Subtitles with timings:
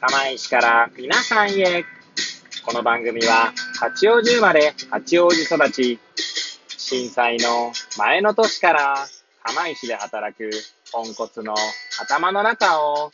[0.00, 1.84] 釜石から皆さんへ。
[2.64, 5.98] この番組は八王子生まれ八王子育ち、
[6.78, 8.94] 震災の前の年から
[9.42, 10.48] 釜石で働く
[10.90, 11.54] ポンコツの
[12.00, 13.10] 頭の中を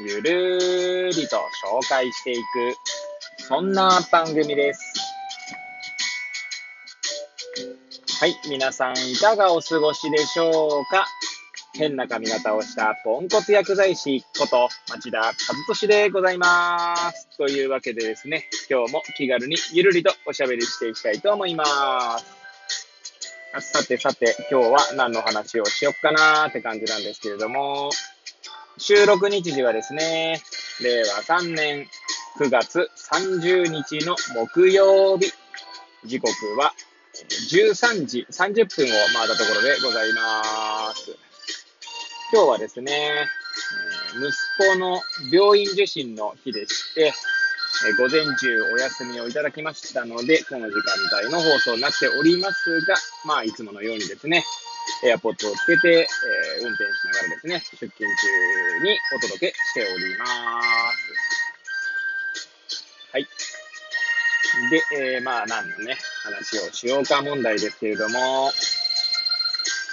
[0.00, 1.36] ゆるりと
[1.66, 2.42] 紹介していく、
[3.46, 4.80] そんな番組です。
[8.18, 11.04] はい、皆さんいかがお過ごしでしょうか？
[11.78, 15.32] 変な髪型をしたポンコツ薬剤師こと町田和
[15.68, 17.28] 俊でございます。
[17.38, 21.64] というわけでですね、今日も気軽にゆるりとおしゃべりしていきたいと思いま
[22.18, 22.24] す。
[23.60, 27.90] さてさて、今日は何の話をしよっかなーって感じなんですけれども、
[28.76, 30.42] 収録日時はですね、
[30.82, 31.86] 令和3年
[32.40, 35.32] 9月30日の木曜日、
[36.04, 36.74] 時刻は
[37.52, 41.27] 13時30分を回ったところでございます。
[42.30, 43.26] 今日はですね、
[44.12, 45.00] 息子の
[45.32, 47.14] 病院受診の日でして、
[47.96, 54.44] 午前中お休みをいただきましたので、この時間帯の放送になっておりますが、まあ、いつものようにですね、
[55.04, 58.04] エアポッドをつけて、えー、運転しながらですね、出勤中
[58.84, 61.08] にお届けしております。
[63.12, 63.26] はい。
[64.70, 64.82] で、
[65.14, 68.52] えー、まあ、何のね、話をしようか問題ですけれども、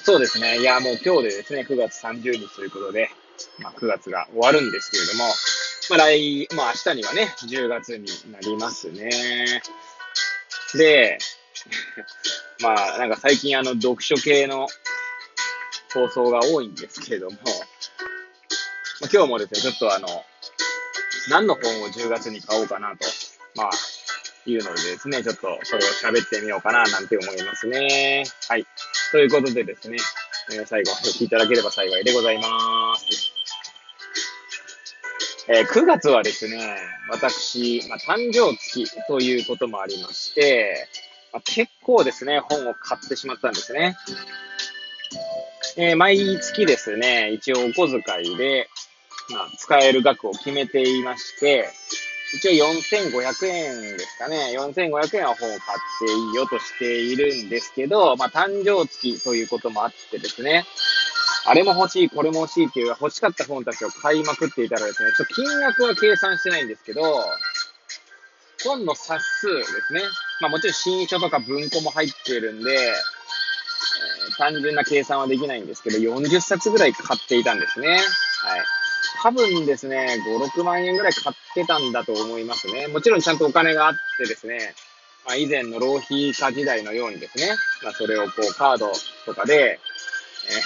[0.05, 0.59] そうですね。
[0.59, 3.09] いや、もう今日でですね、9月30日ということで、
[3.57, 5.23] まあ、9月が終わるんですけれども、
[5.89, 9.63] まあ、来、まあ、明日にはね、10月になりますね。
[10.75, 11.17] で、
[12.61, 14.67] まあ、なんか最近あの、読書系の
[15.91, 17.37] 放送が多いんですけれども、
[19.01, 20.23] まあ、今日もですね、ちょっとあの、
[21.29, 23.07] 何の本を10月に買おうかなと、
[23.55, 23.69] まあ、
[24.45, 28.23] いうのでですね、ちょっとそれを喋ってみようかななんて思いますね。
[28.47, 28.67] はい。
[29.15, 29.97] ということでですね、
[30.51, 33.31] えー、最後、お聞きいただければ幸いでございます。
[35.47, 36.57] えー、9月はですね、
[37.09, 40.89] 私、まあ、誕生月ということもありまして、
[41.31, 43.95] まあ、結構ですね、本を買ってしまったんですね。
[45.77, 48.67] えー、毎月ですね、一応お小遣いで、
[49.31, 51.69] まあ、使える額を決めていまして、
[52.35, 54.55] 一応4500円ですかね。
[54.57, 60.65] 4500円は本を買っていいよとしているんですけど、まあ、誕生月ということもあってですね、
[61.45, 67.01] あれも欲しい、これも欲しいっていう欲しかった本たちを買いまくっていたらですね、ちょっと金額は計算してないんですけど、
[68.65, 70.01] 本の冊数ですね。
[70.41, 72.93] まあもちろん新書とか文庫も入っているんで、
[74.37, 77.89] 単純な計算はできないんですけど、40冊ぐらい買っていたんですね。
[77.89, 78.01] はい。
[79.21, 82.87] 多分ですね、5、6万円ぐらい買ってたんだと思いますね。
[82.87, 84.73] もちろんちゃんとお金があってですね、
[85.25, 88.91] まあ、以前の浪費家時代のようにですね、まあ、それをこうカード
[89.25, 89.79] とかで、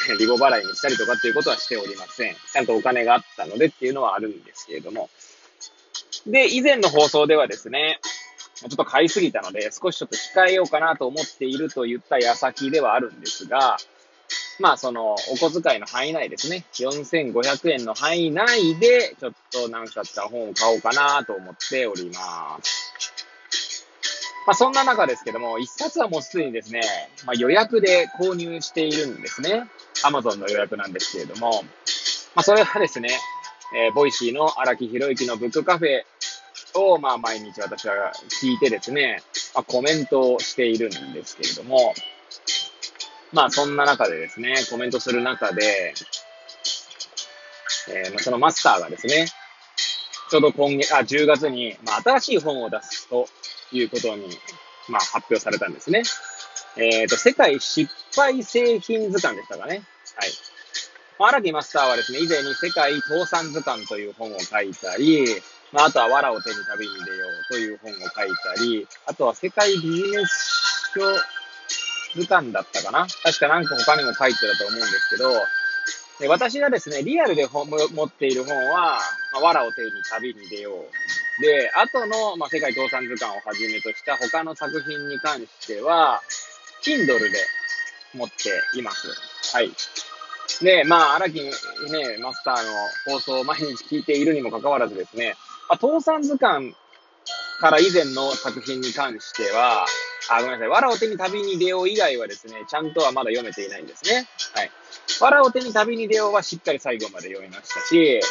[0.09, 2.35] えー、リボ払いにしたりとかっていうことはしておりません。
[2.35, 5.09] ちゃんとお金があったのでっていうのはあるんですけれども。
[6.27, 7.99] で、以前の放送ではですね、
[8.55, 13.77] ちょっと買いすぎたので、少しちょっと控えようかなと思っていると言った矢先ではあるんですが、
[14.59, 16.65] まあ、その、お小遣いの範囲内ですね。
[16.73, 22.89] 4500円の範囲内で、ちょっと何冊か本を買おうかなと思っております。
[24.45, 26.81] まあ、そんな中ですけども、一冊はもうすでにですね、
[27.25, 29.69] まあ、予約で購入しているんですね。
[30.03, 31.63] Amazon の予約なんですけれども、
[32.35, 33.09] まあ、それはですね、
[33.75, 36.01] えー、 Voicy の荒木博行のブックカフェ
[36.79, 38.11] を、まあ、毎日私は
[38.41, 39.21] 聞いてですね、
[39.53, 41.93] まあ、コメントをしているんですけれども、
[43.31, 45.93] まあそんな中でですね、コメントする中で、
[47.89, 49.27] えー、そのマスターがですね、
[50.29, 53.27] ちょうど今月、あ、10月に、まあ、新しい本を出すと
[53.71, 54.27] いうことに、
[54.87, 56.03] まあ、発表されたんですね。
[56.77, 59.83] えっ、ー、と、世界失敗製品図鑑でしたかね。
[60.15, 60.29] はい。
[61.17, 65.25] まあ、荒木マスターはですね、以前に世界倒産図鑑という本を書いたり、
[65.71, 68.05] まあ、あとは藁を手に旅に出ようという本を書い
[68.55, 71.01] たり、あとは世界ビジネス書
[72.15, 73.07] 図鑑だったかな？
[73.23, 75.31] 確かなんか他にも書いてたと思うんですけど、
[76.19, 78.99] で私がですね、リアルで本持っている本は、
[79.31, 81.41] まあ、藁を手に旅に出よう。
[81.41, 86.21] で、後の、まあ、世界倒産図鑑をはじめとした他の作品に関しては、
[86.83, 87.29] Kindle で
[88.13, 89.07] 持っています。
[89.55, 89.71] はい。
[90.61, 91.51] で、まあ、荒木ね、
[92.21, 95.35] マスターの放送を毎日聞いているにもかかわらずですね、
[95.69, 96.75] まあ、倒産図鑑
[97.59, 99.85] から以前の作品に関しては、
[100.31, 100.67] あ、ごめんなさい。
[100.69, 104.27] わらを手に旅に出よう以外はですね、ちゃんとはまだ読めていないんですね。
[104.55, 104.71] はい。
[105.21, 108.21] わらを手に旅に出ようはしっかり最後まで読みましたし、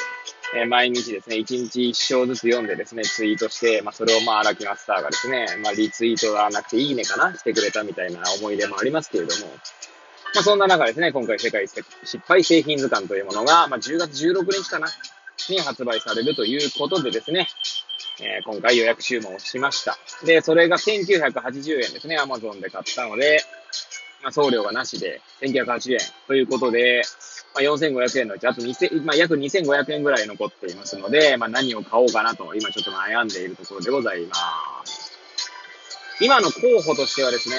[0.54, 9.52] えー、毎日ですね、1日1章ずつ読んでですね、ツイートして、まあ、それをまあ、荒木マスターがですね、まあ、リツイートがなくていいねかなしてくれたみたいな思い出もありますけれども、
[10.34, 11.82] まあ、そんな中ですね、今回世界失
[12.26, 14.88] 敗製品図鑑というものが、まあ、10月16日かな
[15.50, 17.48] に発売されるということでですね、
[18.20, 19.96] えー、今回予約注文をしました。
[20.24, 23.40] で、それが1980円ですね、Amazon で買ったので、
[24.22, 27.02] まあ、送料がなしで1980円ということで、
[27.54, 34.34] まあ、4500円のうち、あと2000、まあ、約2500円ぐらい残っていますので、まあ、何を買おうかなと、今ちょっと悩んでいるところでございま
[34.84, 35.12] す。
[36.20, 37.56] 今の候補としてはですね、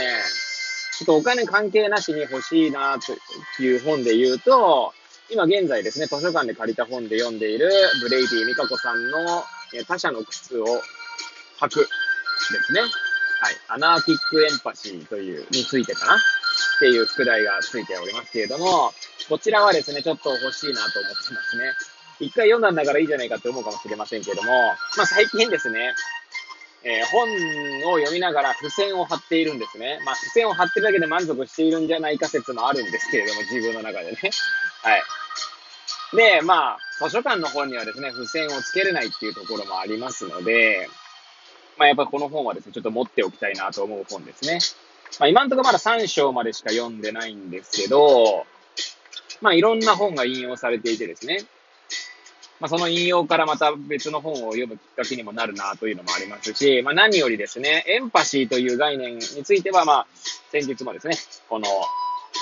[0.97, 4.93] ちょっとお金関係なしに欲しいなという本で言うと、
[5.29, 7.69] 今現在ですね、図書館で借りた本で読んでいる
[8.01, 9.43] ブレイディみかこさんの
[9.87, 10.65] 他者の靴を
[11.59, 12.81] 履くですね。
[12.81, 12.89] はい。
[13.69, 16.19] アナーキックエンパシーという、についてかなっ
[16.79, 18.93] ていう副題がついておりますけれども、
[19.29, 21.73] こちらはですね、ちょっと欲しいなと思ってますね。
[22.19, 24.51] 一回読んだんだからいいじゃないかって思うかもしれませんけれども、
[24.97, 25.93] まあ最近ですね、
[26.83, 27.29] えー、本
[27.93, 29.99] を読みながら付箋を貼っているんですね。
[30.05, 34.17] まあ付箋を貼ってるだけで満足しているんじゃないか説もあるんですけれども、自分の中でね。
[34.83, 35.03] はい。
[36.15, 40.89] で、まあ、図書館の本にはですね、付箋をつけれないっていうところもありますので、
[41.77, 44.59] まあやっぱこの本はですね、ちょっと持っておきたいなと思う本ですね。
[45.17, 48.45] まあ、今んとこまだ3章までしか読んでないんですけど、
[49.41, 51.45] まあ、いろんな本が引用されていてですね、
[52.59, 60.07] まあ、その引用からまた別の本を読むきっかけにもなるなというのもありますし、まあ、何よりですね、エンパシーという概念については、まあ、
[60.51, 61.15] 先日もですね、
[61.47, 61.65] この、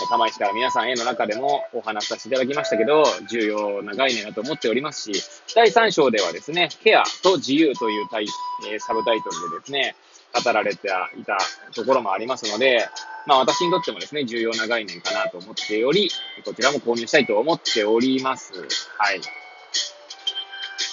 [0.06, 5.24] 玉石から皆さんへの中でもお話しさせていただきましたけど、重要な概念だと思っておりますし、
[5.56, 8.28] 第3章ではですね、ケアと自由というタイ、
[8.70, 9.96] えサブタイトルでですね、
[10.44, 11.38] 語られていた
[11.74, 12.88] ところもありますので、
[13.26, 16.10] まあ私にとってもですね、重要な概念かなと思っており、
[16.46, 18.54] こちらも購入したいと思っております。
[18.98, 19.22] はい。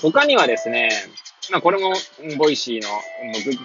[0.02, 0.90] 他にはですね、
[1.50, 1.94] まあこれも
[2.38, 2.88] Voicy の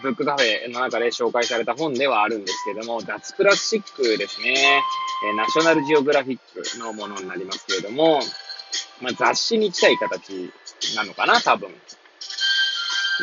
[0.01, 4.83] ブックカフェの中で紹介された本ではあるんですけども、脱プラスチックですね。
[5.31, 8.19] えナショナルジオグラフィックのものになりますけれども、
[9.01, 10.51] まあ雑誌に近い形
[10.95, 11.69] なのかな、多分。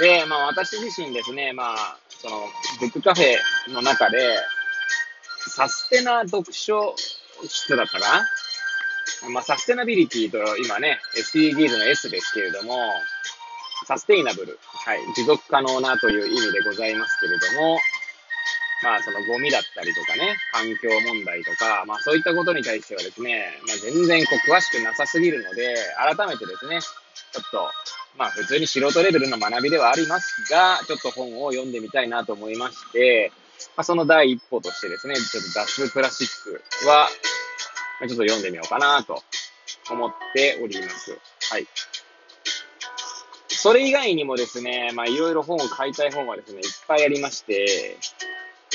[0.00, 2.48] で、まあ私自身ですね、まあその、
[2.80, 4.18] ブックカフェの中で、
[5.48, 6.94] サステナ読書
[7.46, 8.22] 室だったか
[9.22, 9.30] な？
[9.30, 12.76] まあ、サステナビリティと今ね、SDGs の S ですけれども、
[13.86, 17.78] サステイナブル、はい、持続可能なという意味でございますけれども、
[18.82, 27.70] まあ、そのゴミだったりとかね、環境問題とか、まあそういったことに対してはですね、まあ全然こう詳しくなさすぎるので、改めてですね、ちょっと
[28.18, 33.32] まあ普通に素人レベルの学びではありますが、ちょっと本を読んでみたいなと思いまして、
[33.76, 36.44] まあ、その第一歩としてですね、ちょっと脱プラスチッ
[36.82, 37.08] クは、
[38.00, 39.22] ちょっと読んでみようかなと
[39.90, 41.18] 思っております。
[41.50, 41.66] はい。
[43.56, 47.96] それ以外にもですね、まあいろいろ本を買いたい本はですね、いっぱいありまして、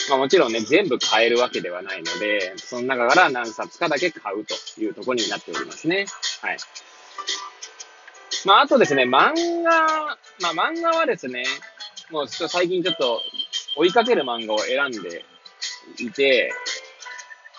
[0.10, 6.06] まあもちろんね、全部買えるわけではないので、その中から何冊かだけ買うというところになっておりますね。
[6.42, 6.58] はい。
[8.46, 9.34] まあ、あとですね、漫
[9.64, 11.44] 画、まあ、漫画はですね、
[12.10, 13.22] もうちょっと最近ちょっと
[13.78, 15.24] 追いかける漫画を選んで
[16.00, 16.52] いて、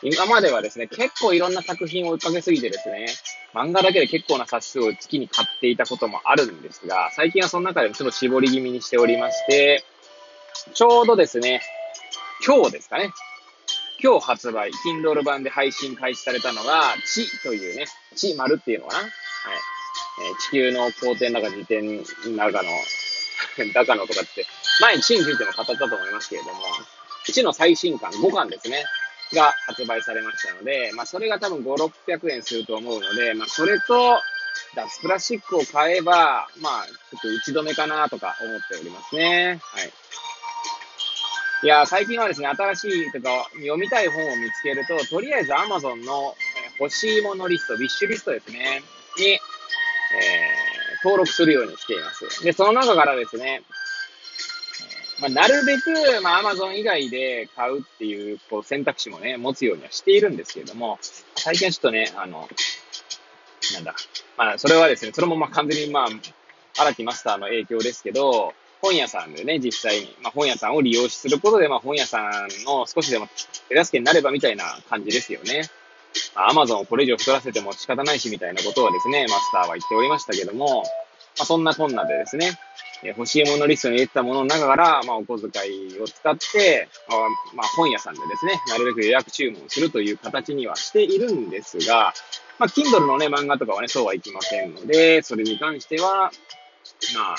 [0.02, 3.06] 今まではですね、結構いろんな作品を追いかけすぎてですね、
[3.54, 9.84] 漫画だけで結構な冊数を月に買っていたこともあるんですが、最近はその中でもちょっと絞り気味にしておりまして、
[10.74, 11.60] ちょうどですね、
[12.46, 13.12] 今日ですかね。
[14.02, 17.84] 今日発売、Kindle 版で配信開始されたのが、地というね、
[18.16, 19.10] 地丸っていうのかなはい。
[20.20, 21.82] え地球の公転中、自転
[22.30, 22.70] 中の、
[23.74, 24.46] 中のとかって、
[24.80, 26.62] 前に地についても語ったと思いますけれども、
[27.24, 28.84] 地の最新刊5巻ですね、
[29.34, 34.18] が発売されましたので、まあそれが多分5、600円すると思うので、まあそれと、
[34.74, 39.60] 脱プラスチックを買えば、まあ、ちょっと打ち止めかなとか思っておりますね。
[39.62, 39.92] はい。
[41.62, 46.34] いや、最近はですね、新しいとか読みたい本を見つけると、とりあえず Amazon の
[46.80, 48.82] 欲しいものリスト、ウィッシュリストですね、
[49.18, 49.40] にえー、
[51.04, 52.44] 登録するようにしています。
[52.44, 53.62] で、その中からですね、
[55.22, 60.98] まあ、なるべく、まあ、Amazon 以外で買うっていう、こう、選択肢もね、持つようにはしているんですけれども、
[61.36, 62.48] 最近はちょっとね、あの、
[63.74, 63.94] なんだ、
[64.36, 66.08] まあ、それはですね、それもまあ、完全にまあ、
[66.78, 73.28] 荒木マスターの影響ですけど、本屋さんでね、実際に、まあ、本屋さんを利用することで、まあ、本屋さんの少しでも
[73.68, 75.70] 手助けになればみたいな感じですよね。
[76.34, 80.82] アマゾンをこれ以上太らせても仕方ないしみたいなことをですね、マスターは言っておりましたけども、
[81.38, 82.58] まあ、そんなこんなでですね、
[83.02, 86.88] 欲しいものリストに入れてたものの中から、まあ、お小遣いを使って、
[87.54, 92.14] まあ、本屋さんでですね、なるべく予約注文するという形にはしているんですが、
[92.58, 96.30] まあ、Kindle のね、漫画とかはね、そうはいきませんので、それに関しては、
[97.14, 97.36] まあ、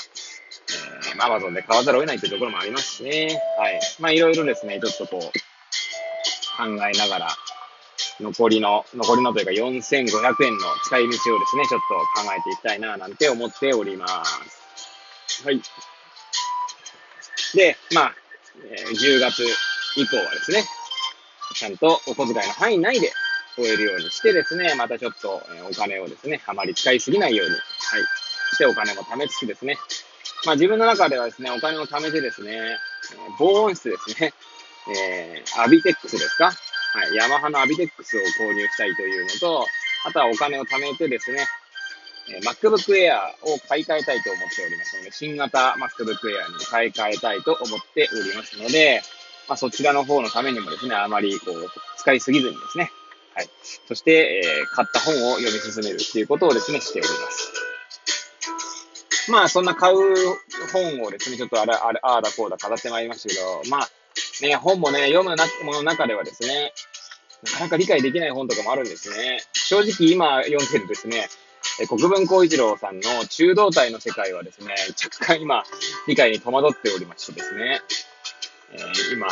[1.14, 3.40] えー、Amazon で買わざるを得ないというところもありますしね。
[3.58, 3.80] はい。
[4.00, 5.22] まあ、いろいろですね、ちょっとこう、
[6.56, 7.28] 考えながら、
[8.20, 11.80] 残りの、残りのというか4500円の使い道をですね、ちょっ
[12.14, 15.44] と考えていきたいな、なんて思っております。
[15.44, 15.60] はい。
[17.54, 18.14] で、まあ、
[18.70, 19.42] えー、10月
[19.96, 20.64] 以降はですね、
[21.54, 23.12] ちゃんとお小遣いの範囲内で
[23.56, 27.62] 終えるようにしてですね、またちょっと、えお金をですね、あまり使いすぎないように、はい、
[28.54, 29.76] してお金も貯めつつですね、
[30.46, 32.76] まあ自分の中ではですね、お金を貯めてですね、
[33.38, 34.34] 防音室ですね、
[34.88, 36.52] えー、アビテックスですか
[36.94, 39.66] はい、ヤマハのアビテックスを購入したいというのと、
[40.06, 41.44] あとはお金を貯めてですね、
[42.30, 49.02] え MacBook Air を買い替えたいと思っておりますので、新型 MacBook Air に買い替えたいと思っておりますので、
[49.48, 52.92] まあ、そちらの方のためにもですね、あまりこう、使いすぎずにですね、
[53.34, 53.48] はい。
[53.88, 57.52] そして、えー、買った本を読み進めるっていうことをですね、しております。
[59.30, 59.96] まあ、そんな買う
[60.72, 63.88] 本をですね、ちょっとあら、あら、ああだこうだ語ってまいりましたけど、まあ、
[64.42, 65.30] ね、本もね、読む
[65.64, 66.72] ものの中ではですね、
[67.44, 69.42] なかなか理解できない本とかもあるんですね。
[69.52, 71.28] 正直今読んでるですね、
[71.80, 75.64] え国分光一郎さんの中道体の世界はですね、若干今、
[76.06, 77.80] 理解に戸惑っておりましてですね、
[78.72, 79.28] えー、今、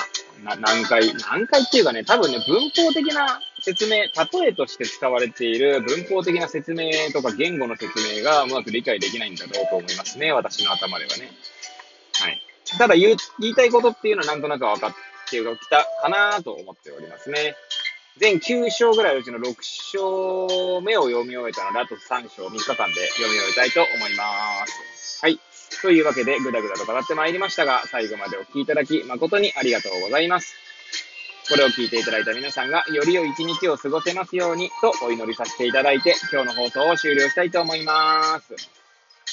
[0.56, 11.30] 何回、何回っていうかね、多分ね、文法的な説明、例えとして使われている文法的な説明とか言語の説明がうまく理解できないんだろうと思いますね、私の頭ではね。
[12.14, 12.51] はい。
[12.78, 14.90] ただ言言いたいことっていうのはなんとなく分かっ
[15.30, 17.54] てきたかなと思っておりますね。
[18.18, 25.20] 全9章ぐらいうちの6章目を読み終えたので、あと3章3日間で読み終えたいと思います。
[25.22, 25.40] はい。
[25.80, 30.54] というわけで、ぐだぐだと語ってまいりましたが、最後までお聴きいただき誠にありがとうございます。
[31.48, 38.81] これを聞いていただいた皆さんが、より良い一日を過ごせますように、とお祈りさせていただいて、今日の放送を終了したいと思います。